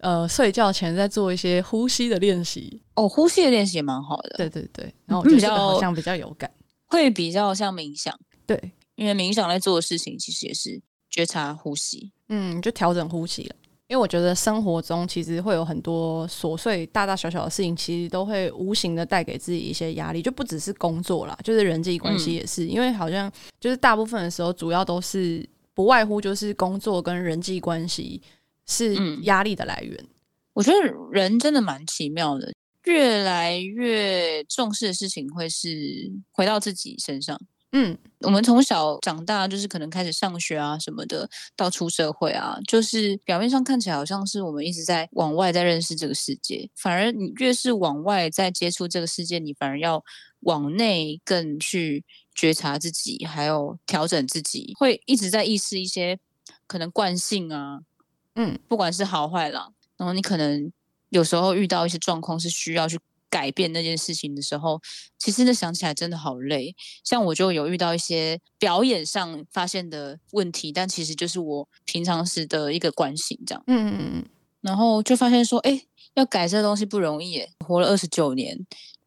[0.00, 2.82] 呃睡觉前再做一些呼吸的练习。
[2.96, 4.34] 哦，呼吸的练习也蛮好的。
[4.36, 6.50] 对对对，然后我觉得好像比较有感，
[6.88, 8.14] 会比较像冥想。
[8.44, 8.72] 对。
[8.94, 10.80] 因为冥想在做的事情其实也是
[11.12, 13.54] 觉察呼吸，嗯，就调整呼吸了。
[13.88, 22.64] 因为我觉得生活中其实会有很多琐碎、大大小小的事情，其实都会无形的带给自己一些压力，就不只是工作啦，就是人际关系也是。
[22.64, 28.22] 嗯、因为好像就是大部分的时候，主要都是不外乎就是工作跟人际关系
[28.64, 30.02] 是压力的来源。
[30.54, 30.78] 我觉得
[31.10, 32.50] 人真的蛮奇妙的，
[32.84, 37.38] 越来越重视的事情会是回到自己身上。
[37.74, 50.04] 嗯，我们从小长大，就是可能开始上学啊什么的，到出社会啊，就是表面上看起来好像是我们一直在往外在认识这个世界，反而你越是往外在接触这个世界，你反而要
[50.40, 52.04] 往内更去
[52.34, 56.18] 觉察自己，还有调整自己，会一直在意识一些
[56.66, 57.80] 可能惯性啊，
[58.34, 60.70] 嗯，不管是好坏啦，然后你可能
[61.08, 62.98] 有时候遇到一些状况是需要去。
[63.32, 64.78] 改变那件事情的时候，
[65.18, 66.76] 其实那想起来真的好累。
[67.02, 73.64] 像我就有遇到一些表演上发现的问题，但其实就是我平常时的一个惯性这样。
[73.66, 74.24] 嗯嗯嗯。
[74.60, 75.80] 然后就发现说，哎，
[76.12, 77.50] 要改这东西不容易耶。
[77.66, 78.54] 活了二十九年，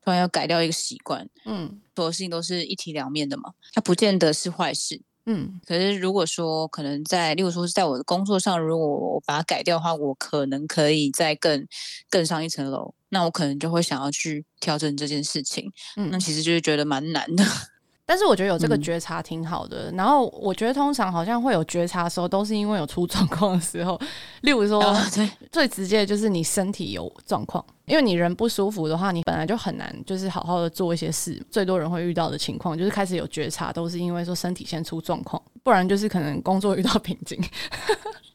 [0.03, 4.99] 突然要改掉一个习惯，嗯，所有事情都是一体两面的嘛，它不见得是坏事。
[5.27, 11.65] 嗯，可是如果说可能在，例如说是在我的工作上，如果我把它改掉的话，我可能可以再更
[12.11, 15.71] 更上一层楼，那我可能就会想要去调整这件事情。
[15.95, 17.45] 嗯，那其实就是觉得蛮难的。
[18.05, 19.89] 但是我觉得有这个觉察挺好的。
[19.89, 23.97] 嗯、然后我觉得通常好像会有觉察的时候，都是因为有出状况的时候。
[24.41, 31.41] 例如说，啊、对，最直接的就是你身体有状况，因为你人不舒服的话，你本来就很难就是好好的做一些事。
[31.49, 37.41] 最多人会遇到的情况就是开始有觉察，都是因为说身体先出状况，不然就是可能工作遇到瓶颈。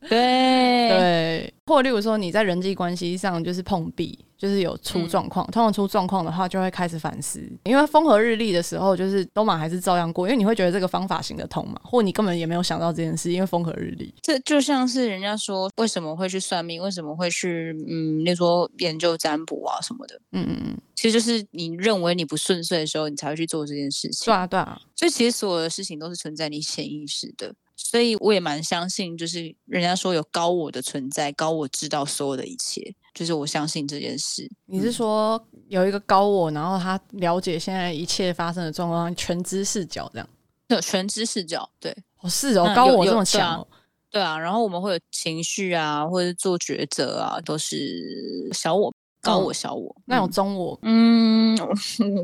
[0.08, 4.18] 对对，或例如说你在人际关系上就是碰壁。
[4.40, 7.46] 就是有出状况，通常出状况的话，就会开始反思。
[7.64, 14.14] 因为风和日丽的时候，就是都马还是照样过，因为你会觉得这个方法行得通嘛，或你根本也没有想到这件事，因为风和日丽。
[14.22, 24.24] 这就像是人家说为什么会去算命，为什么会去嗯，那说研究占卜啊什么的，嗯嗯嗯，其实就是你认为你不顺遂的时候，你才会去做这件事情。
[24.24, 24.80] 对啊，对啊。
[24.96, 27.54] 所以其实所有的事情都是存在你潜意识的。
[27.82, 34.48] 所以我也蛮相信，就是人家说有高我的存在，高我知道所有的一切，就是我相信这件事。
[34.66, 40.28] 你是说有一个高我，然后他了解现在一切发生的状况，全知视角这样？
[40.68, 41.90] 对，全知视角，对，
[42.20, 43.66] 哦是哦，高我这么强哦，
[44.10, 48.94] 对啊，然后我们会有情绪啊，或者做抉择啊，都是小我。
[49.22, 50.78] 高我、小我，那有中我？
[50.82, 51.66] 嗯，我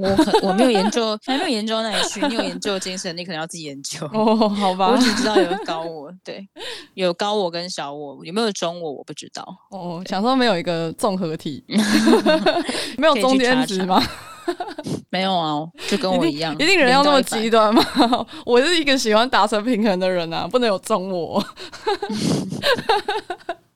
[0.01, 2.27] 我我没有研究， 还没有研究那一区。
[2.27, 4.07] 你有研究精神，你可能要自己研究。
[4.13, 4.89] 哦，好吧。
[4.93, 6.47] 我只知道有高我，对，
[6.95, 8.93] 有高我跟小我，有没有中我？
[8.93, 9.45] 我不知道。
[9.71, 11.63] 哦，想说没有一个综合体，
[12.97, 14.03] 没有中间值吗？
[15.11, 16.55] 没有啊，就跟 我一样。
[16.55, 17.85] 一定人要那么极端吗？
[18.47, 21.45] 我是一个喜欢达成平衡的人啊，不能有中我。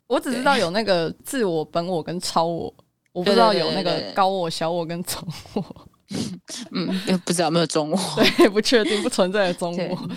[0.06, 2.72] 我只知道有那个自我、本我跟超我。
[3.12, 5.22] 我不知道有那个高我、小我跟中
[5.54, 5.64] 我，
[6.72, 6.86] 嗯，
[7.24, 7.98] 不知道有没有中我，
[8.36, 10.08] 对，不确定，不存在的中我。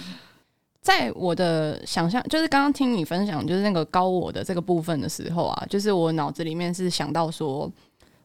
[0.82, 7.72] 在我的想象，就是刚刚听你分享，就是那个高我的这个部分的时候啊，就是我脑子里面是想到说，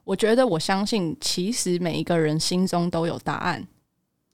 [0.02, 3.66] 我觉得我相信，其实每一个人心中都有答案。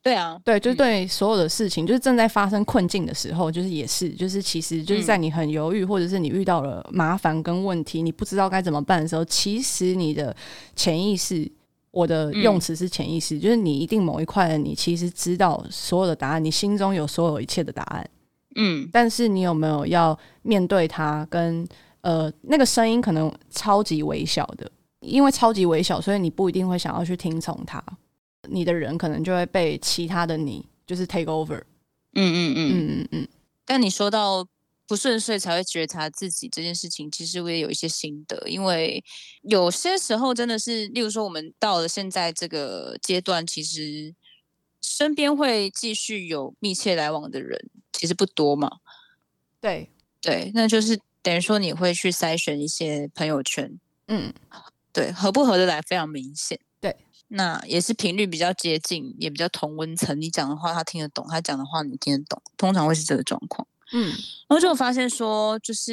[0.05, 10.37] 对啊，对，就是对所有的事情，嗯、就是正在发生困境的时候，就是也是，就是其实就是在你很犹豫，嗯、或者是你遇到了麻烦跟问题，你不知道该怎么办的时候，其实你的
[10.77, 11.51] 潜意识，
[11.90, 18.07] 我的用词是潜意识，嗯、就是你一定某一块的你其实知道所有的答案，你心中有所有一切的答案，
[18.57, 21.27] 嗯，但是你有没有要面对它？
[21.31, 21.67] 跟
[22.03, 27.83] 呃，那个声音可能超级微小的，因为超级微小，所以你不一定会想要去听从它。
[28.48, 31.62] 你的人可能就会被其他的你就是 take over，
[32.12, 33.28] 嗯嗯嗯嗯嗯嗯。
[33.64, 34.46] 但你说到
[34.87, 39.02] 不顺遂才会觉察自己这件事情，其实我也有一些心得，因为
[39.42, 44.14] 有些时候真的是，例如说我们到了现在这个阶段，其实
[44.83, 48.70] 身边会继续有密切来往的人其实不多嘛。
[49.61, 49.88] 对
[50.20, 54.30] 对，那就是等于说你会去筛选一些朋友圈，嗯，
[54.92, 56.61] 对，合不合得来非常明显。
[57.28, 60.20] 那也是频率比较接近，也比较同温层。
[60.20, 63.66] 你讲的话他听得懂，他讲的话你听得懂，通常会是这个状况。
[63.92, 64.08] 嗯，
[64.48, 65.92] 然后就发现说，就是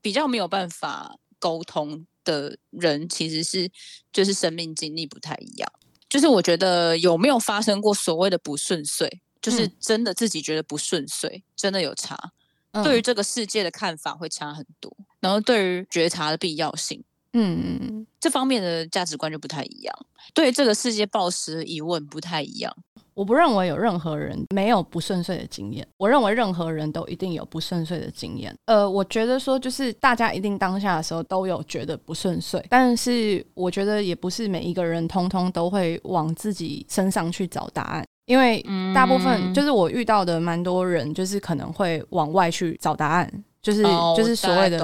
[0.00, 3.70] 比较没有办法沟通的人，其实是
[4.12, 5.72] 就是生命经历不太一样。
[6.08, 12.32] 就是我觉得有没有发生过所谓的不顺遂，就是真的自己觉得不顺遂，真的有差。
[12.70, 17.02] 嗯，对于这个世界的看法会差很多，然后对于觉察的必要性。
[17.38, 19.94] 嗯，这方面的价值观就不太一样，
[20.32, 22.74] 对这个世界抱持疑问不太一样。
[23.12, 28.54] 我不认为有任何人没有不顺遂的经验，我认为任何人都一定有不顺遂的经验。
[28.66, 38.62] 呃，我觉得说就是大家一定当下的时候都有觉得不顺遂，但是我觉得也不是每一个人通通都会往自己身上去找答案，因为
[38.94, 44.78] 大部分就是我遇到的蛮多人，就是可能会往外去找答案，就是、哦、就是所谓的，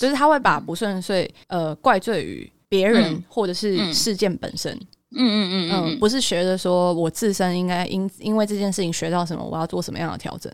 [0.00, 4.72] 就是他会把不顺遂呃怪罪于别人、嗯、或者是事件本身。
[5.16, 10.50] 嗯嗯嗯嗯，不是学着说，我自身应该因因为这件事情学到什么，我要做什么样的调整。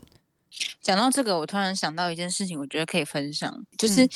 [0.81, 4.09] 讲到这个，我突然想到一件事情，我觉得可以分享，就是、嗯、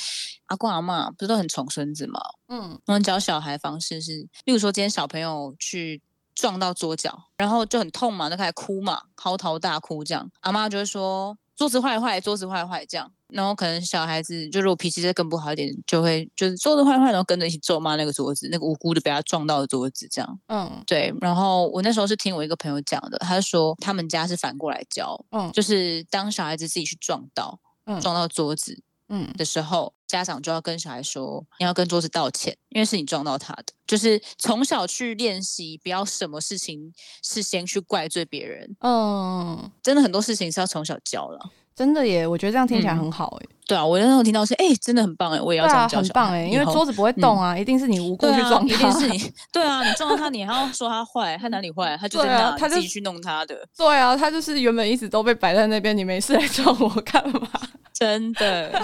[0.48, 2.20] 阿公阿妈不是都很宠孙子吗？
[2.48, 6.02] 嗯，我们教小孩方式是，例如说今天小朋友去
[6.34, 13.10] 撞到桌角，然后就很痛嘛，就开始哭嘛，嚎啕大哭这样，阿妈就会说桌子坏坏，桌子坏坏这样。
[13.28, 20.38] 然后可能小孩子就如果脾气再更不好一点，就会就是桌子坏坏，然后跟着一起咒骂那个桌子，那个无辜的被他撞到的桌子这样。
[20.46, 21.12] 嗯，对。
[21.20, 33.66] 然后我那时候是听我一个朋友讲的，他说他们家是反过来教，嗯，就是当小孩子自己去撞到，嗯，撞到桌子，嗯的时候，家长就要跟小孩说，你要跟桌子道歉，因为是你撞到他的。
[33.86, 36.92] 就是从小去练习，不要什么事情
[37.22, 38.76] 是先去怪罪别人。
[38.80, 41.50] 嗯，真的很多事情是要从小教了。
[41.76, 43.54] 真的耶，我觉得这样听起来很好哎、嗯。
[43.66, 49.32] 对啊，我那时候听到是哎、欸，真的很棒哎，我也要这样教、啊、很棒哎，因为桌子不会动啊，嗯、一定是你无故去撞他，一定是你。
[49.52, 51.94] 对啊，你撞到他，你还要说他坏，他哪里坏？
[52.00, 53.54] 他就在那，他自己去弄他的。
[53.76, 57.46] 对啊，他就是原本一直都被摆在那边，你没事来撞我干嘛？
[57.92, 58.82] 真的，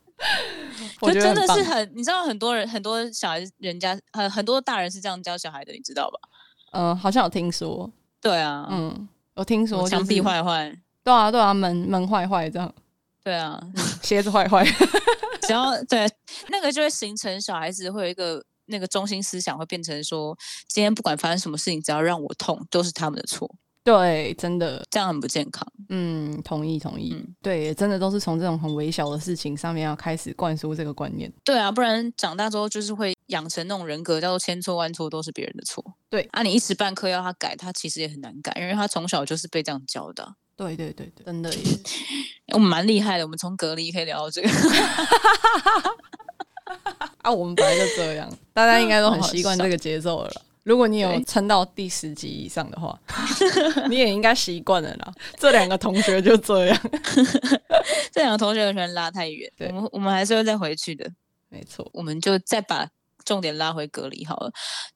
[1.00, 6.18] 我觉得真的是很，你知道很多人很多小孩人家很很多大人是这样教小孩的，你知道吧？
[6.72, 7.90] 嗯，好像有听说。
[8.20, 10.76] 对啊，嗯，我听说墙壁坏坏。
[11.02, 12.74] 对啊，对啊，门门坏坏这样，
[13.24, 13.60] 对啊，
[14.02, 14.64] 鞋子坏坏，
[15.42, 16.06] 只要对
[16.48, 20.36] 那个就会形成小孩子会有一个那个中心思想，会变成说，
[20.68, 23.50] 今天不管发生什么事情，只要让我痛，都是他们的错。
[23.82, 25.66] 对，真的这样很不健康。
[25.88, 27.14] 嗯，同意同意。
[27.14, 31.32] 嗯，对，真的都是从这种很微小的事情上面要开始灌输这个观念。
[31.42, 35.82] 对啊，不然长大之后就是会养成那种人格，叫做千错万错都是别人的错。
[36.10, 40.34] 对啊，你一时半刻要他改，他其实也很难改，因为他从小就是被这样教的。
[40.60, 41.62] 对对对对，真的耶，
[42.52, 43.24] 我们蛮厉害的。
[43.24, 44.50] 我们从隔离可以聊到这个，
[47.22, 50.30] 啊，我们本来就这样，大家应该都很习惯这个节奏了。
[50.64, 53.00] 如果你有撑到第十集以上的话，
[53.88, 55.10] 你也应该习惯了啦。
[55.38, 56.78] 这两个同学就这样，
[58.12, 61.10] 这两个同学有可能拉太远，对，我们我们还是会再回去的。
[61.48, 62.86] 没错，我们就再把
[63.24, 64.52] 重点拉回隔离好了。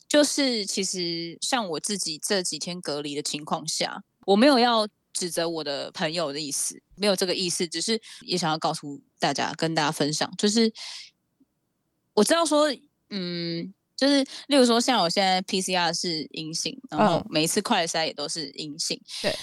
[0.07, 4.87] 就是其实像我自己这几天隔离的情况下，我没有要。
[5.15, 10.71] 指责我的朋友的意思，没有这个意思，只是也想要告诉大家，跟大家分享，就是
[12.13, 12.71] 我知道说，
[13.09, 19.37] 嗯，就是例如说，像我现在 PCR 是阴性，然后每一次快筛也都是阴性，对、嗯，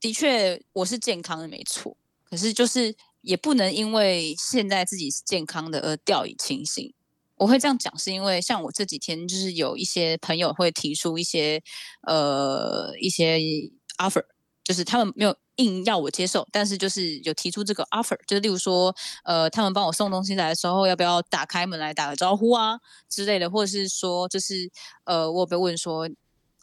[0.00, 6.94] 的确我是健康的，没错，可是就是也不能因为现在自己是健康的而掉以轻心。
[7.36, 11.62] 我会这样讲，是因为像我这几天就是有一些朋友会提出一些
[12.06, 13.38] 呃一些
[13.98, 14.24] offer。
[14.66, 18.92] 就是他们没有硬要我接受，但是就是有提出这个 offer，就是例如说，
[19.22, 24.68] 呃，他们帮我送东西来的时候，要不要打开门来打个招呼啊之类的，或者是说，就是
[25.04, 26.08] 呃，我有被问说，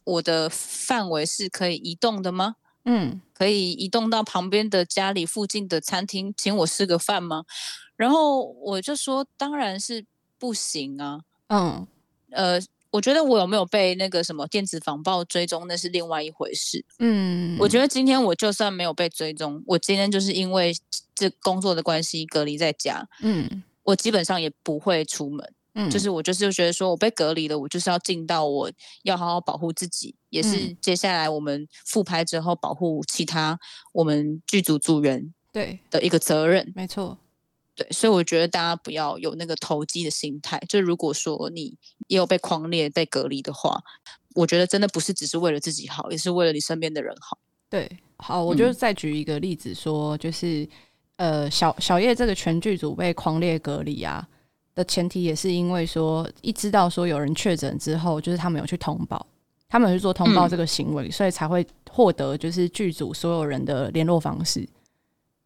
[0.03, 2.55] 我的范围是可以移动的吗？
[2.83, 7.45] 嗯，可以移动到旁边的家里附近的餐厅，请我吃个饭吗？
[7.95, 10.05] 然后我就说，当然是
[10.37, 11.21] 不行啊。
[11.47, 11.87] 嗯，
[12.31, 12.59] 呃。
[12.93, 16.85] 我觉得我有没有被那个什么电子防爆追踪，那是另外一回事。
[16.99, 20.71] 嗯，我觉得今天我就算没有被追踪，我今天就是因为
[21.15, 23.07] 这工作的关系隔离在家。
[23.23, 25.53] 嗯，我基本上也不会出门。
[25.73, 28.71] 嗯，就是我就是觉得说我被隔离了，我就是要尽到我
[29.01, 33.57] 要好好保护自己，也是接下来我们复拍之后保护其他
[33.91, 36.71] 我们剧组组员对的一个责任。
[36.75, 37.17] 没错。
[37.75, 40.61] 对，所以我觉得大家不要有那个投机的心态。
[40.69, 41.75] 就如果说你
[42.07, 43.81] 也有被匡列、被隔离的话，
[44.35, 47.37] 我觉得真的不是只是为了自己好，也是为了你身边的人好。
[47.69, 50.67] 对，好，我就再举一个例子说，嗯、就是
[51.15, 54.27] 呃，小小叶这个全剧组被匡列隔离啊
[54.75, 59.25] 的前提，也是因为说一知道说有人确诊之后，就是他们有去通报，
[59.67, 64.67] 他们有去做通报这个行为，嗯、所以才会获得就是剧组所有人的联络方式。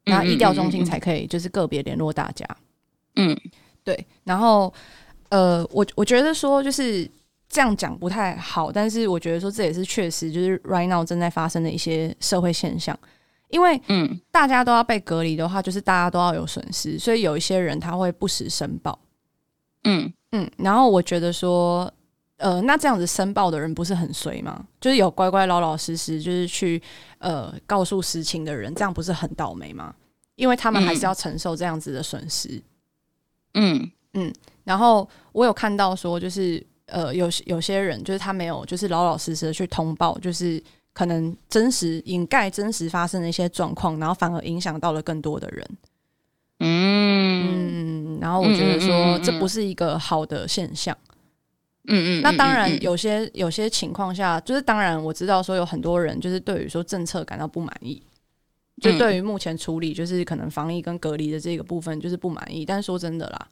[0.08, 2.45] 那医调中心才可以，就是个别联络大家。
[3.16, 3.38] 嗯，
[3.84, 4.08] 对。
[4.24, 4.74] 然后，
[5.30, 7.10] 呃，我我觉得说就是
[7.49, 12.97] 这样讲不太好，但是我觉得说这也是确实，就是 right now 正在发生的一些社会现象。
[13.49, 18.99] 因为，嗯，大家都要被隔离的话，就是大家都要有损失，所以有一些人他会不时申报。
[19.86, 21.89] 嗯，嗯，然后我觉得说，
[22.38, 24.64] 呃，那这样子申报的人不是很衰吗？
[24.80, 26.82] 就是有乖乖老老实实就是去
[27.18, 29.94] 呃告诉实情的人，这样不是很倒霉吗？
[30.36, 32.62] 因为他们还是要承受这样子的损失。
[33.56, 34.32] 嗯嗯，
[34.64, 40.62] 然后我有看到说，就是呃有有些人就是他没有就是老老实实的去通报，就是
[40.94, 45.68] 可能真实掩盖真实发生的一些状况，然后反而影响到了更多的人。
[46.60, 50.96] 嗯嗯，然后我觉得说这不是一个好的现象。
[50.96, 51.16] 嗯嗯，
[52.22, 58.02] 那当然有些有些情况下，就是当然我知道说有很多人就是对于说政策感到不满意，
[58.82, 62.66] 就对于目前处理就是可能防疫跟隔离的这个部分就是不满意。
[62.66, 63.48] 但是说真的啦，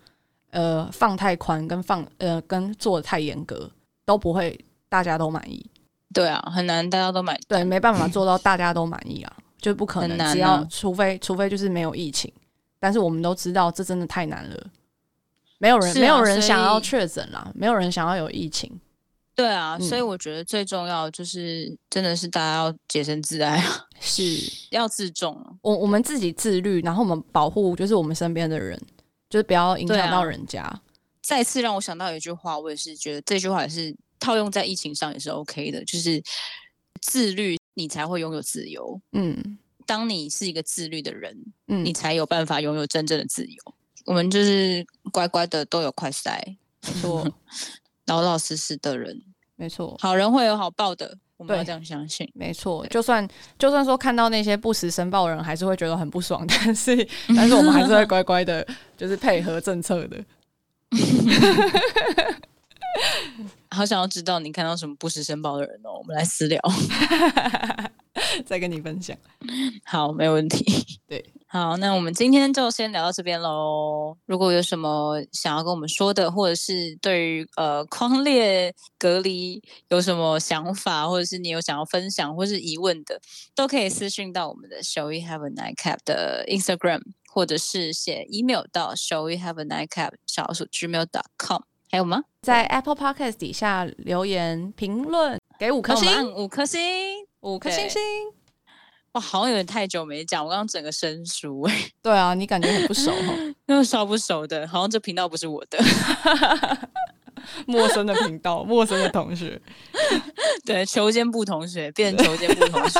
[0.51, 3.69] 呃，放太宽跟放呃跟做的太严格
[4.05, 4.59] 都不会
[4.89, 5.65] 大家都满意。
[6.13, 7.39] 对啊，很难大家都满意。
[7.47, 10.33] 对，没办法做到大家都满意啊，就不可能。
[10.33, 12.31] 只要除非除非就是没有疫情。
[12.79, 14.67] 但是我们都知道，这真的太难了。
[15.57, 18.79] 没有人，啊、没有人想要确诊啦，没有人想要有疫情。
[19.35, 24.23] 对啊，所以我觉得最重要就是，真的是大家要洁身自爱啊，是
[24.71, 25.37] 要自重。
[25.61, 28.79] 我我们自己自律，然后我们保护，就是我们身边的人，
[29.29, 30.61] 就是不要影响到人家。
[30.61, 30.81] 啊、
[31.21, 36.23] 再次让我想到一句话，我也是觉得这句话也是套用在疫情上也是 OK 的，就是
[37.01, 39.01] 自律，你才会拥有自由。
[39.11, 39.57] 嗯。
[39.87, 41.37] 当你是一个自律的人，
[41.67, 43.74] 嗯，你才有办法拥有真正的自由。
[44.05, 46.39] 我们就是乖乖的都有快塞，
[46.85, 47.27] 没错，
[48.07, 49.21] 老老实实的人，
[49.55, 52.29] 没错，好人会有好报的，我们要这样相信。
[52.33, 53.27] 没错，就算
[53.57, 56.95] 就算说看到那些不实申报的人，还是会觉得很不爽， 但是
[57.35, 60.23] 但是我们还是会乖乖的，就是配合政策的。
[63.69, 66.61] 好想要知道你看到什么不实申报的人哦，我们来私聊。
[68.45, 69.17] 再跟你分享，
[69.83, 70.99] 好，没问题。
[71.07, 71.23] 对，
[71.55, 74.17] 好，那我们今天就先聊到这边喽。
[74.25, 83.21] 如果有什么想要跟我们说的，或者是对于呃框列隔离有什么想法，或者是你有想要分享或是疑问的，
[83.55, 86.99] 都可以私讯到我们的 Show We Have a Nightcap 的 Instagram，
[87.31, 91.61] 或者是写 email 到 Show We Have a Nightcap 小鼠 gmail.com。
[91.89, 92.25] 还有吗？
[92.41, 96.81] 在 Apple Podcast 底下留言评论，给五颗星，五颗星。
[97.41, 98.01] 五颗星星，
[99.15, 101.89] 哇，好像有点太久没讲，我刚刚整个生疏哎。
[102.03, 103.33] 对啊，你感觉很不熟哈，
[103.65, 105.79] 因为熟不熟的，好像这频道不是我的，
[107.65, 109.59] 陌生的频道，陌生的同学，
[110.65, 112.99] 对，球间部同学变成球间部同学，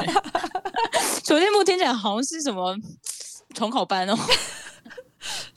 [1.22, 2.74] 球间部听起来好像是什么
[3.54, 4.18] 重考班哦，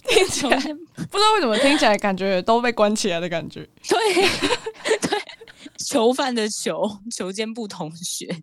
[0.08, 0.48] 听起。
[0.48, 3.98] 来不知道为什么听起来感觉都被关起来的感觉，对
[4.98, 5.22] 对，
[5.86, 8.42] 囚犯的囚，球监部同学。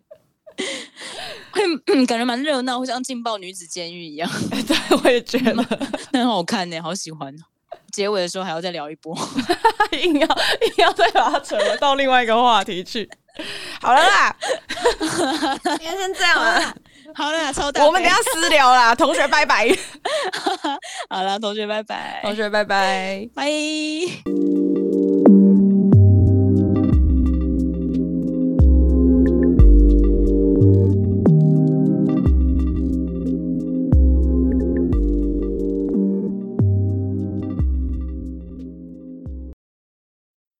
[2.06, 4.30] 感觉蛮热闹，会像劲爆女子监狱一样。
[4.66, 5.54] 对，我也觉得
[6.12, 7.34] 很好看呢，好喜欢。
[7.92, 9.16] 结尾的时候还要再聊一波，
[10.02, 13.08] 硬要硬要再把它扯到另外一个话题去。
[13.80, 14.36] 好了啦，
[14.98, 16.74] 今天先这样了。
[17.14, 19.68] 好了，超大，我们等下私聊啦，同学拜拜。
[21.08, 23.46] 好了，同学拜拜，同学拜拜，拜。